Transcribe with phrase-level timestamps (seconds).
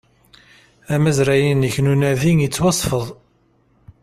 [0.93, 3.07] Amazray-inek n unadi yettwasfed